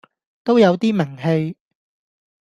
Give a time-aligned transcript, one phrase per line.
[0.43, 1.55] 都有啲名氣